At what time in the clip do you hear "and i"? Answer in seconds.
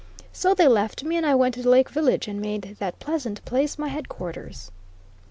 1.15-1.35